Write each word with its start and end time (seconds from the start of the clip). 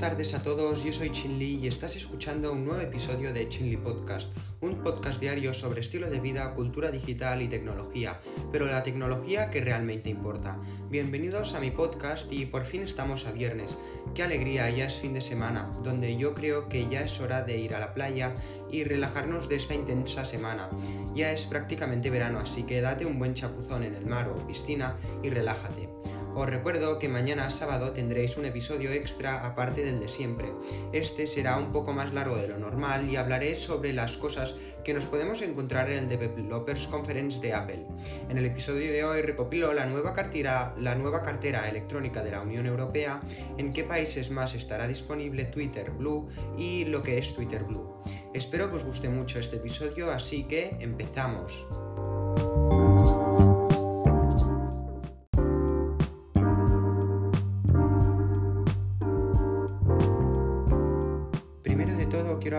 tardes 0.00 0.32
a 0.32 0.42
todos, 0.42 0.82
yo 0.82 0.94
soy 0.94 1.10
Chinli 1.10 1.56
y 1.56 1.66
estás 1.66 1.94
escuchando 1.94 2.52
un 2.52 2.64
nuevo 2.64 2.80
episodio 2.80 3.34
de 3.34 3.46
Chinli 3.50 3.76
Podcast, 3.76 4.30
un 4.62 4.76
podcast 4.76 5.20
diario 5.20 5.52
sobre 5.52 5.82
estilo 5.82 6.08
de 6.08 6.20
vida, 6.20 6.54
cultura 6.54 6.90
digital 6.90 7.42
y 7.42 7.48
tecnología, 7.48 8.18
pero 8.50 8.64
la 8.64 8.82
tecnología 8.82 9.50
que 9.50 9.60
realmente 9.60 10.08
importa. 10.08 10.56
Bienvenidos 10.88 11.52
a 11.52 11.60
mi 11.60 11.70
podcast 11.70 12.32
y 12.32 12.46
por 12.46 12.64
fin 12.64 12.80
estamos 12.80 13.26
a 13.26 13.32
viernes. 13.32 13.76
Qué 14.14 14.22
alegría, 14.22 14.70
ya 14.70 14.86
es 14.86 14.96
fin 14.96 15.12
de 15.12 15.20
semana, 15.20 15.70
donde 15.84 16.16
yo 16.16 16.34
creo 16.34 16.70
que 16.70 16.88
ya 16.88 17.02
es 17.02 17.20
hora 17.20 17.42
de 17.42 17.58
ir 17.58 17.74
a 17.74 17.78
la 17.78 17.92
playa 17.92 18.34
y 18.72 18.84
relajarnos 18.84 19.50
de 19.50 19.56
esta 19.56 19.74
intensa 19.74 20.24
semana. 20.24 20.70
Ya 21.14 21.30
es 21.30 21.44
prácticamente 21.44 22.08
verano, 22.08 22.38
así 22.38 22.62
que 22.62 22.80
date 22.80 23.04
un 23.04 23.18
buen 23.18 23.34
chapuzón 23.34 23.82
en 23.82 23.94
el 23.94 24.06
mar 24.06 24.30
o 24.30 24.46
piscina 24.46 24.96
y 25.22 25.28
relájate. 25.28 25.90
Os 26.32 26.46
recuerdo 26.48 26.98
que 27.00 27.08
mañana 27.08 27.50
sábado 27.50 27.90
tendréis 27.90 28.36
un 28.36 28.44
episodio 28.44 28.92
extra 28.92 29.44
aparte 29.44 29.84
del 29.84 29.98
de 29.98 30.08
siempre. 30.08 30.52
Este 30.92 31.26
será 31.26 31.56
un 31.56 31.72
poco 31.72 31.92
más 31.92 32.14
largo 32.14 32.36
de 32.36 32.46
lo 32.46 32.56
normal 32.56 33.08
y 33.10 33.16
hablaré 33.16 33.56
sobre 33.56 33.92
las 33.92 34.16
cosas 34.16 34.54
que 34.84 34.94
nos 34.94 35.06
podemos 35.06 35.42
encontrar 35.42 35.90
en 35.90 36.04
el 36.04 36.08
Developers 36.08 36.86
Conference 36.86 37.40
de 37.40 37.52
Apple. 37.52 37.84
En 38.28 38.38
el 38.38 38.46
episodio 38.46 38.92
de 38.92 39.02
hoy 39.04 39.22
recopilo 39.22 39.72
la 39.74 39.86
nueva 39.86 40.14
cartera, 40.14 40.72
la 40.78 40.94
nueva 40.94 41.22
cartera 41.22 41.68
electrónica 41.68 42.22
de 42.22 42.30
la 42.30 42.42
Unión 42.42 42.66
Europea, 42.66 43.20
en 43.58 43.72
qué 43.72 43.82
países 43.82 44.30
más 44.30 44.54
estará 44.54 44.86
disponible 44.86 45.46
Twitter 45.46 45.90
Blue 45.90 46.28
y 46.56 46.84
lo 46.84 47.02
que 47.02 47.18
es 47.18 47.34
Twitter 47.34 47.64
Blue. 47.64 48.00
Espero 48.32 48.70
que 48.70 48.76
os 48.76 48.84
guste 48.84 49.08
mucho 49.08 49.40
este 49.40 49.56
episodio, 49.56 50.12
así 50.12 50.44
que 50.44 50.76
empezamos. 50.78 51.64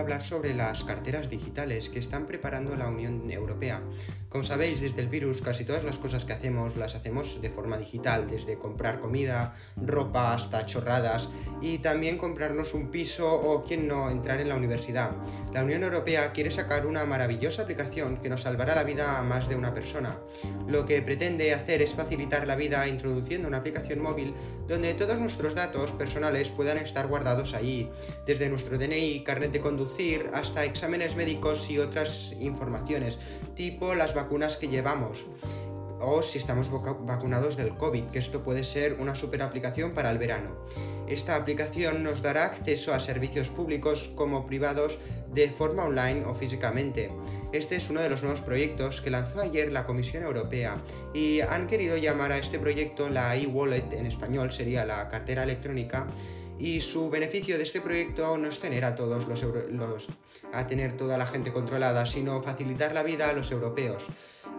Hablar 0.02 0.22
sobre 0.22 0.54
las 0.54 0.84
carteras 0.84 1.30
digitales 1.30 1.88
que 1.88 1.98
están 1.98 2.26
preparando 2.26 2.76
la 2.76 2.88
Unión 2.88 3.30
Europea. 3.30 3.82
Como 4.28 4.44
sabéis, 4.44 4.80
desde 4.80 5.00
el 5.02 5.08
virus 5.08 5.42
casi 5.42 5.64
todas 5.64 5.84
las 5.84 5.98
cosas 5.98 6.24
que 6.24 6.32
hacemos 6.32 6.76
las 6.76 6.94
hacemos 6.94 7.40
de 7.42 7.50
forma 7.50 7.76
digital, 7.76 8.26
desde 8.28 8.58
comprar 8.58 8.98
comida, 8.98 9.52
ropa 9.76 10.34
hasta 10.34 10.64
chorradas 10.64 11.28
y 11.60 11.78
también 11.78 12.16
comprarnos 12.16 12.72
un 12.72 12.90
piso 12.90 13.30
o, 13.30 13.62
quien 13.62 13.86
no, 13.86 14.10
entrar 14.10 14.40
en 14.40 14.48
la 14.48 14.56
universidad. 14.56 15.12
La 15.52 15.62
Unión 15.62 15.82
Europea 15.82 16.32
quiere 16.32 16.50
sacar 16.50 16.86
una 16.86 17.04
maravillosa 17.04 17.62
aplicación 17.62 18.16
que 18.16 18.30
nos 18.30 18.42
salvará 18.42 18.74
la 18.74 18.84
vida 18.84 19.18
a 19.18 19.22
más 19.22 19.48
de 19.48 19.56
una 19.56 19.74
persona. 19.74 20.16
Lo 20.66 20.86
que 20.86 21.02
pretende 21.02 21.52
hacer 21.52 21.82
es 21.82 21.94
facilitar 21.94 22.46
la 22.46 22.56
vida 22.56 22.88
introduciendo 22.88 23.48
una 23.48 23.58
aplicación 23.58 24.00
móvil 24.00 24.34
donde 24.66 24.94
todos 24.94 25.18
nuestros 25.18 25.54
datos 25.54 25.92
personales 25.92 26.48
puedan 26.48 26.78
estar 26.78 27.06
guardados 27.06 27.52
ahí, 27.52 27.90
desde 28.26 28.48
nuestro 28.48 28.78
DNI, 28.78 29.22
carnet 29.24 29.52
de 29.52 29.60
conducción, 29.60 29.91
hasta 30.32 30.64
exámenes 30.64 31.16
médicos 31.16 31.68
y 31.70 31.78
otras 31.78 32.32
informaciones, 32.40 33.18
tipo 33.54 33.94
las 33.94 34.14
vacunas 34.14 34.56
que 34.56 34.68
llevamos 34.68 35.24
o 36.00 36.22
si 36.22 36.38
estamos 36.38 36.68
vacunados 36.70 37.56
del 37.56 37.76
COVID, 37.76 38.06
que 38.06 38.18
esto 38.18 38.42
puede 38.42 38.64
ser 38.64 38.94
una 38.94 39.14
super 39.14 39.42
aplicación 39.42 39.92
para 39.92 40.10
el 40.10 40.18
verano. 40.18 40.50
Esta 41.06 41.36
aplicación 41.36 42.02
nos 42.02 42.22
dará 42.22 42.46
acceso 42.46 42.92
a 42.92 43.00
servicios 43.00 43.48
públicos 43.50 44.10
como 44.16 44.46
privados 44.46 44.98
de 45.32 45.50
forma 45.50 45.84
online 45.84 46.24
o 46.24 46.34
físicamente. 46.34 47.10
Este 47.52 47.76
es 47.76 47.90
uno 47.90 48.00
de 48.00 48.08
los 48.08 48.22
nuevos 48.22 48.40
proyectos 48.40 49.00
que 49.00 49.10
lanzó 49.10 49.40
ayer 49.40 49.70
la 49.70 49.84
Comisión 49.84 50.24
Europea 50.24 50.78
y 51.14 51.40
han 51.40 51.66
querido 51.66 51.96
llamar 51.96 52.32
a 52.32 52.38
este 52.38 52.58
proyecto 52.58 53.08
la 53.08 53.36
e-wallet, 53.36 53.92
en 53.92 54.06
español 54.06 54.52
sería 54.52 54.84
la 54.84 55.08
cartera 55.08 55.44
electrónica, 55.44 56.06
y 56.58 56.80
su 56.80 57.10
beneficio 57.10 57.56
de 57.56 57.64
este 57.64 57.80
proyecto 57.80 58.36
no 58.38 58.48
es 58.48 58.58
tener 58.58 58.84
a 58.84 58.94
todos 58.94 59.26
los, 59.26 59.42
los 59.42 60.08
a 60.52 60.66
tener 60.66 60.96
toda 60.96 61.18
la 61.18 61.26
gente 61.26 61.52
controlada, 61.52 62.06
sino 62.06 62.42
facilitar 62.42 62.92
la 62.92 63.02
vida 63.02 63.28
a 63.28 63.32
los 63.32 63.50
europeos. 63.50 64.02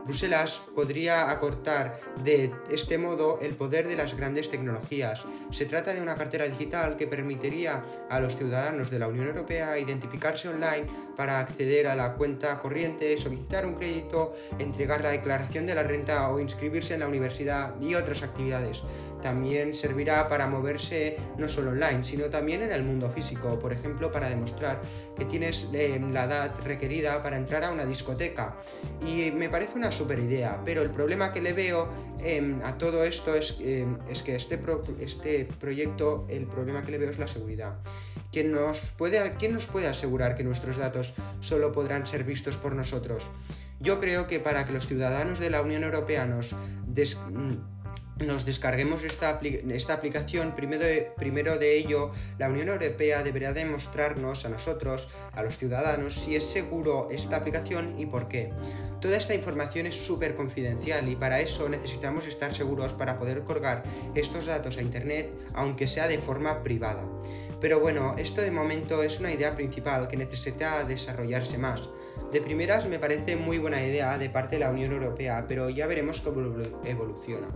Bruselas 0.06 0.62
podría 0.76 1.32
acortar 1.32 2.00
de 2.24 2.52
este 2.70 2.98
modo 2.98 3.40
el 3.42 3.56
poder 3.56 3.88
de 3.88 3.96
las 3.96 4.16
grandes 4.16 4.50
tecnologías. 4.50 5.22
Se 5.52 5.66
trata 5.66 5.94
de 5.94 6.02
una 6.02 6.16
cartera 6.16 6.46
digital 6.46 6.98
que 6.98 7.08
permitiría 7.08 7.84
a 8.10 8.20
los 8.20 8.36
ciudadanos 8.36 8.92
de 8.92 9.00
la 9.00 9.08
Unión 9.08 9.28
Europea 9.28 9.80
identificarse 9.80 10.50
online 10.50 10.88
para 11.16 11.40
acceder 11.40 11.88
a 11.88 11.96
la 11.96 12.16
cuenta 12.16 12.60
corriente, 12.60 13.18
solicitar 13.18 13.66
un 13.66 13.76
crédito, 13.76 14.36
entregar 14.60 15.02
la 15.02 15.12
declaración 15.12 15.66
de 15.66 15.76
la 15.76 15.84
renta 15.84 16.30
o 16.30 16.40
inscribirse 16.40 16.94
en 16.96 17.00
la 17.00 17.08
universidad 17.08 17.80
y 17.80 17.96
otras 17.96 18.24
actividades. 18.24 18.82
También 19.22 19.74
servirá 19.74 20.28
para 20.28 20.48
moverse 20.48 21.16
no 21.38 21.48
solo 21.48 21.72
online, 21.72 22.04
sino 22.04 22.26
también 22.26 22.62
en 22.62 22.74
el 22.74 22.84
mundo 22.84 23.10
físico, 23.10 23.58
por 23.58 23.72
ejemplo, 23.72 24.12
para 24.12 24.30
demostrar 24.30 24.82
que 25.18 25.24
tienes 25.24 25.68
eh, 25.72 25.98
la 26.12 26.26
edad 26.26 26.52
requerida 26.62 27.24
para 27.24 27.38
entrar 27.38 27.64
a 27.64 27.72
una 27.72 27.86
discoteca. 27.86 28.58
Y 29.08 29.32
me 29.32 29.48
parece 29.48 29.78
una 29.78 29.93
super 29.94 30.20
idea, 30.20 30.62
pero 30.66 30.82
el 30.82 30.90
problema 30.90 31.32
que 31.32 31.42
le 31.42 31.54
veo 31.54 31.88
em, 32.20 32.62
a 32.64 32.78
todo 32.78 33.04
esto 33.04 33.36
es, 33.36 33.56
em, 33.62 33.98
es 34.10 34.24
que 34.24 34.36
este, 34.36 34.60
este 35.00 35.46
proyecto, 35.60 36.26
el 36.30 36.48
problema 36.48 36.84
que 36.84 36.92
le 36.92 36.98
veo 36.98 37.10
es 37.10 37.20
la 37.20 37.28
seguridad. 37.28 37.80
¿Quién 38.32 38.52
nos, 38.52 38.92
puede, 38.98 39.36
¿Quién 39.38 39.54
nos 39.54 39.68
puede 39.68 39.88
asegurar 39.88 40.36
que 40.36 40.44
nuestros 40.44 40.78
datos 40.78 41.14
solo 41.40 41.72
podrán 41.72 42.08
ser 42.08 42.24
vistos 42.24 42.58
por 42.58 42.76
nosotros? 42.76 43.30
Yo 43.80 44.00
creo 44.00 44.28
que 44.28 44.40
para 44.40 44.66
que 44.66 44.74
los 44.74 44.88
ciudadanos 44.88 45.40
de 45.40 45.50
la 45.50 45.62
Unión 45.62 45.84
Europea 45.84 46.26
nos 46.26 46.56
nos 48.20 48.46
descarguemos 48.46 49.04
esta, 49.04 49.40
esta 49.42 49.94
aplicación, 49.94 50.56
primero 50.56 50.84
de, 50.84 51.12
primero 51.18 51.58
de 51.58 51.78
ello, 51.78 52.12
la 52.38 52.50
Unión 52.50 52.70
Europea 52.70 53.24
deberá 53.24 53.54
demostrarnos 53.54 54.46
a 54.46 54.50
nosotros, 54.50 55.08
a 55.34 55.42
los 55.44 55.58
ciudadanos, 55.58 56.16
si 56.16 56.36
es 56.36 56.44
seguro 56.44 57.10
esta 57.12 57.38
aplicación 57.38 57.96
y 57.98 58.06
por 58.06 58.28
qué. 58.28 58.52
Toda 59.02 59.18
esta 59.18 59.34
información 59.34 59.86
es 59.86 59.96
súper 59.96 60.36
confidencial 60.36 61.10
y 61.10 61.16
para 61.16 61.42
eso 61.42 61.68
necesitamos 61.68 62.26
estar 62.26 62.56
seguros 62.56 62.94
para 62.94 63.20
poder 63.20 63.44
colgar 63.44 63.84
estos 64.16 64.46
datos 64.46 64.78
a 64.78 64.82
Internet, 64.82 65.30
aunque 65.54 65.88
sea 65.88 66.08
de 66.08 66.20
forma 66.20 66.64
privada. 66.64 67.04
Pero 67.60 67.80
bueno, 67.80 68.16
esto 68.18 68.42
de 68.42 68.52
momento 68.52 69.04
es 69.04 69.20
una 69.20 69.32
idea 69.32 69.56
principal 69.56 70.08
que 70.08 70.18
necesita 70.18 70.84
desarrollarse 70.84 71.58
más. 71.58 71.90
De 72.32 72.42
primeras 72.42 72.88
me 72.88 73.00
parece 73.00 73.36
muy 73.36 73.58
buena 73.58 73.82
idea 73.82 74.18
de 74.18 74.30
parte 74.30 74.56
de 74.56 74.60
la 74.60 74.70
Unión 74.70 74.92
Europea, 74.92 75.46
pero 75.48 75.70
ya 75.70 75.88
veremos 75.88 76.22
cómo 76.22 76.42
evoluciona. 76.86 77.48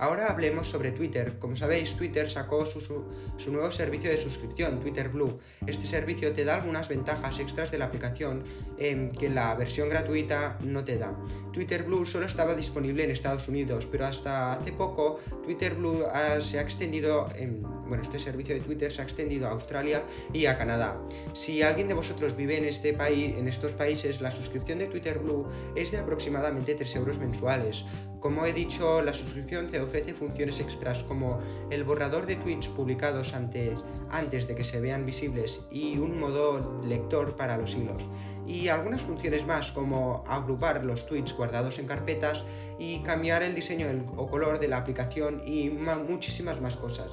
Ahora 0.00 0.28
hablemos 0.28 0.66
sobre 0.66 0.92
Twitter. 0.92 1.38
Como 1.38 1.56
sabéis, 1.56 1.94
Twitter 1.94 2.30
sacó 2.30 2.64
su, 2.64 3.04
nuevo 3.48 3.70
servicio 3.70 4.08
de 4.08 4.16
suscripción, 4.16 4.80
Twitter 4.80 5.10
Blue. 5.10 5.38
Este 5.66 5.86
servicio 5.86 6.32
te 6.32 6.46
da 6.46 6.54
algunas 6.54 6.88
ventajas 6.88 7.38
extras 7.38 7.70
de 7.70 7.76
la 7.76 7.84
aplicación 7.84 8.42
que 8.78 9.28
la 9.28 9.54
versión 9.56 9.90
gratuita 9.90 10.58
no 10.62 10.84
te 10.84 10.96
da. 10.96 11.14
Twitter 11.52 11.82
Blue 11.82 12.06
solo 12.06 12.24
estaba 12.24 12.54
disponible 12.54 13.04
en 13.04 13.10
Estados 13.10 13.46
Unidos, 13.48 13.86
pero 13.92 14.06
hasta 14.06 14.54
hace 14.54 14.72
poco 14.72 15.18
Twitter 15.44 15.74
Blue 15.74 16.02
se 16.40 16.58
ha 16.58 16.62
extendido, 16.62 17.28
en, 17.36 17.62
bueno, 17.90 18.04
este 18.04 18.20
servicio 18.20 18.54
de 18.54 18.60
Twitter 18.60 18.92
se 18.92 19.02
ha 19.02 19.04
extendido 19.04 19.48
a 19.48 19.50
Australia 19.50 20.04
y 20.32 20.46
a 20.46 20.56
Canadá. 20.56 20.96
Si 21.34 21.60
alguien 21.60 21.88
de 21.88 21.94
vosotros 21.94 22.36
vive 22.36 22.56
en 22.56 22.64
este 22.64 22.94
país, 22.94 23.34
en 23.36 23.48
estos 23.48 23.72
países, 23.72 24.20
la 24.20 24.30
suscripción 24.30 24.78
de 24.78 24.86
Twitter 24.86 25.18
Blue 25.18 25.48
es 25.74 25.90
de 25.90 25.98
aproximadamente 25.98 26.76
3 26.76 26.96
euros 26.96 27.18
mensuales. 27.18 27.84
Como 28.20 28.44
he 28.44 28.52
dicho, 28.52 29.00
la 29.00 29.14
suscripción 29.14 29.70
te 29.70 29.80
ofrece 29.80 30.12
funciones 30.12 30.60
extras 30.60 31.02
como 31.02 31.38
el 31.70 31.84
borrador 31.84 32.26
de 32.26 32.36
tweets 32.36 32.68
publicados 32.68 33.32
antes, 33.32 33.80
antes 34.10 34.46
de 34.46 34.54
que 34.54 34.62
se 34.62 34.78
vean 34.78 35.06
visibles 35.06 35.62
y 35.70 35.96
un 35.96 36.20
modo 36.20 36.82
lector 36.84 37.34
para 37.34 37.56
los 37.56 37.74
hilos. 37.74 38.02
Y 38.46 38.68
algunas 38.68 39.02
funciones 39.02 39.46
más 39.46 39.72
como 39.72 40.22
agrupar 40.28 40.84
los 40.84 41.06
tweets 41.06 41.34
guardados 41.34 41.78
en 41.78 41.86
carpetas 41.86 42.44
y 42.78 43.00
cambiar 43.00 43.42
el 43.42 43.54
diseño 43.54 43.86
o 44.16 44.28
color 44.28 44.60
de 44.60 44.68
la 44.68 44.76
aplicación 44.76 45.42
y 45.46 45.70
muchísimas 45.70 46.60
más 46.60 46.76
cosas. 46.76 47.10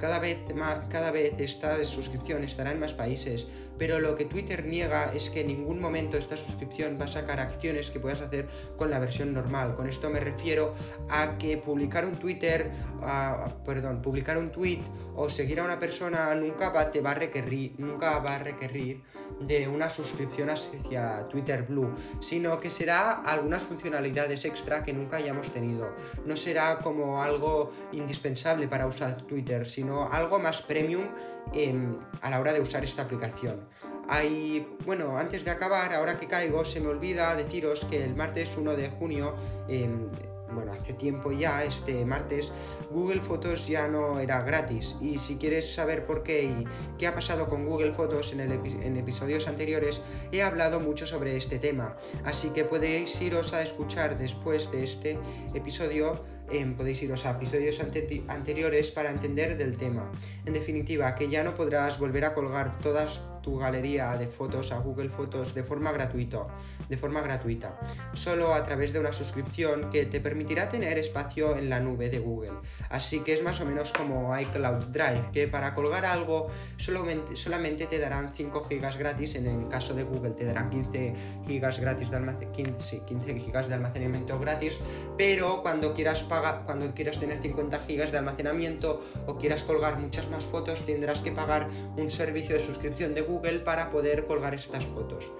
Cada 0.00 0.18
vez, 0.18 0.38
más, 0.54 0.88
cada 0.88 1.10
vez 1.10 1.34
esta 1.38 1.84
suscripción 1.84 2.42
estará 2.42 2.72
en 2.72 2.80
más 2.80 2.94
países, 2.94 3.46
pero 3.76 3.98
lo 3.98 4.14
que 4.14 4.24
Twitter 4.24 4.64
niega 4.64 5.10
es 5.14 5.30
que 5.30 5.40
en 5.40 5.48
ningún 5.48 5.80
momento 5.80 6.16
esta 6.16 6.36
suscripción 6.36 6.98
va 7.00 7.04
a 7.04 7.08
sacar 7.08 7.40
acciones 7.40 7.90
que 7.90 8.00
puedas 8.00 8.20
hacer 8.20 8.48
con 8.76 8.90
la 8.90 8.98
versión 8.98 9.32
normal. 9.32 9.74
Con 9.74 9.88
esto 9.88 10.10
me 10.10 10.20
refiero 10.20 10.74
a 11.08 11.38
que 11.38 11.56
publicar 11.56 12.04
un 12.04 12.16
Twitter, 12.16 12.70
perdón, 13.64 14.02
publicar 14.02 14.38
un 14.38 14.50
tweet 14.50 14.80
o 15.16 15.28
seguir 15.30 15.60
a 15.60 15.64
una 15.64 15.78
persona 15.78 16.34
nunca 16.34 16.70
va, 16.70 16.90
te 16.90 17.00
va 17.00 17.12
a 17.12 17.14
requerir, 17.14 17.74
nunca 17.78 18.18
va 18.18 18.36
a 18.36 18.38
requerir 18.38 19.02
de 19.40 19.68
una 19.68 19.88
suscripción 19.90 20.50
hacia 20.50 21.28
Twitter 21.28 21.62
Blue, 21.62 21.94
sino 22.20 22.58
que 22.58 22.70
será 22.70 23.22
algunas 23.22 23.62
funcionalidades 23.62 24.44
extra 24.44 24.82
que 24.82 24.92
nunca 24.92 25.16
hayamos 25.16 25.52
tenido. 25.52 25.94
No 26.24 26.36
será 26.36 26.78
como 26.78 27.22
algo 27.22 27.70
indispensable 27.92 28.68
para 28.68 28.86
usar 28.86 29.22
Twitter, 29.22 29.66
sino 29.66 29.89
algo 30.12 30.38
más 30.38 30.62
premium 30.62 31.06
em, 31.52 31.96
a 32.22 32.30
la 32.30 32.40
hora 32.40 32.52
de 32.52 32.60
usar 32.60 32.84
esta 32.84 33.02
aplicación. 33.02 33.68
Hay, 34.08 34.66
bueno, 34.84 35.18
antes 35.18 35.44
de 35.44 35.50
acabar, 35.50 35.94
ahora 35.94 36.18
que 36.18 36.26
caigo, 36.26 36.64
se 36.64 36.80
me 36.80 36.88
olvida 36.88 37.36
deciros 37.36 37.86
que 37.88 38.04
el 38.04 38.16
martes 38.16 38.56
1 38.56 38.74
de 38.74 38.88
junio, 38.88 39.36
em, 39.68 40.08
bueno, 40.52 40.72
hace 40.72 40.94
tiempo 40.94 41.30
ya, 41.30 41.62
este 41.62 42.04
martes, 42.04 42.50
Google 42.90 43.20
Fotos 43.20 43.68
ya 43.68 43.86
no 43.86 44.18
era 44.18 44.42
gratis. 44.42 44.96
Y 45.00 45.18
si 45.18 45.36
quieres 45.36 45.72
saber 45.72 46.02
por 46.02 46.24
qué 46.24 46.42
y 46.42 46.64
qué 46.98 47.06
ha 47.06 47.14
pasado 47.14 47.48
con 47.48 47.66
Google 47.66 47.92
Fotos 47.92 48.32
en, 48.32 48.40
el 48.40 48.50
en 48.50 48.96
episodios 48.96 49.46
anteriores, 49.46 50.00
he 50.32 50.42
hablado 50.42 50.80
mucho 50.80 51.06
sobre 51.06 51.36
este 51.36 51.58
tema. 51.58 51.96
Así 52.24 52.48
que 52.48 52.64
podéis 52.64 53.20
iros 53.20 53.52
a 53.52 53.62
escuchar 53.62 54.18
después 54.18 54.70
de 54.72 54.84
este 54.84 55.18
episodio 55.54 56.20
podéis 56.76 57.02
iros 57.02 57.26
a 57.26 57.30
episodios 57.30 57.80
anteriores 57.80 58.90
para 58.90 59.10
entender 59.10 59.56
del 59.56 59.76
tema. 59.76 60.10
En 60.44 60.52
definitiva, 60.52 61.14
que 61.14 61.28
ya 61.28 61.44
no 61.44 61.54
podrás 61.54 61.98
volver 61.98 62.24
a 62.24 62.34
colgar 62.34 62.78
todas 62.78 63.20
tu 63.42 63.58
galería 63.58 64.16
de 64.16 64.26
fotos 64.26 64.72
a 64.72 64.78
Google 64.78 65.08
Fotos 65.08 65.54
de 65.54 65.64
forma 65.64 65.92
gratuita, 65.92 66.46
de 66.88 66.96
forma 66.96 67.20
gratuita, 67.20 67.78
solo 68.12 68.54
a 68.54 68.64
través 68.64 68.92
de 68.92 69.00
una 69.00 69.12
suscripción 69.12 69.90
que 69.90 70.06
te 70.06 70.20
permitirá 70.20 70.68
tener 70.68 70.98
espacio 70.98 71.56
en 71.56 71.70
la 71.70 71.80
nube 71.80 72.10
de 72.10 72.18
Google. 72.18 72.52
Así 72.90 73.20
que 73.20 73.34
es 73.34 73.42
más 73.42 73.60
o 73.60 73.64
menos 73.64 73.92
como 73.92 74.36
iCloud 74.38 74.86
Drive, 74.88 75.30
que 75.32 75.48
para 75.48 75.74
colgar 75.74 76.04
algo 76.04 76.48
solamente, 76.76 77.36
solamente 77.36 77.86
te 77.86 77.98
darán 77.98 78.32
5 78.34 78.66
GB 78.68 78.98
gratis, 78.98 79.34
en 79.34 79.46
el 79.46 79.68
caso 79.68 79.94
de 79.94 80.02
Google 80.02 80.32
te 80.32 80.44
darán 80.44 80.70
15 80.70 81.14
GB 81.46 81.80
gratis 81.80 82.10
de 82.10 82.50
15, 82.52 83.04
15 83.04 83.32
GB 83.32 83.68
de 83.68 83.74
almacenamiento 83.74 84.38
gratis, 84.38 84.74
pero 85.16 85.62
cuando 85.62 85.94
quieras 85.94 86.22
pagar, 86.24 86.39
cuando 86.66 86.92
quieras 86.94 87.18
tener 87.18 87.40
50 87.40 87.78
GB 87.78 88.10
de 88.10 88.18
almacenamiento 88.18 89.00
o 89.26 89.36
quieras 89.38 89.64
colgar 89.64 89.98
muchas 89.98 90.28
más 90.28 90.44
fotos, 90.44 90.84
tendrás 90.84 91.20
que 91.22 91.32
pagar 91.32 91.68
un 91.96 92.10
servicio 92.10 92.56
de 92.56 92.64
suscripción 92.64 93.14
de 93.14 93.22
Google 93.22 93.30
Google 93.30 93.60
para 93.60 93.90
poder 93.90 94.26
colgar 94.26 94.54
estas 94.54 94.84
fotos. 94.84 95.30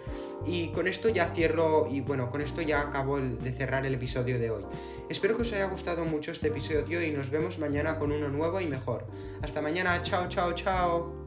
Y 0.47 0.69
con 0.69 0.88
esto 0.88 1.08
ya 1.08 1.26
cierro 1.26 1.87
y 1.91 2.00
bueno, 2.00 2.31
con 2.31 2.41
esto 2.41 2.62
ya 2.62 2.81
acabo 2.81 3.20
de 3.20 3.52
cerrar 3.52 3.85
el 3.85 3.94
episodio 3.94 4.38
de 4.38 4.50
hoy. 4.50 4.64
Espero 5.08 5.37
que 5.37 5.43
os 5.43 5.52
haya 5.52 5.67
gustado 5.67 6.05
mucho 6.05 6.32
este 6.32 6.49
episodio 6.49 7.02
y 7.02 7.11
nos 7.11 7.31
vemos 7.31 7.58
mañana 7.58 7.99
con 7.99 8.12
uno 8.12 8.29
nuevo 8.29 8.61
y 8.61 8.67
mejor. 8.67 9.06
Hasta 9.43 9.61
mañana, 9.61 10.02
chao, 10.02 10.29
chao, 10.29 10.52
chao. 10.52 11.19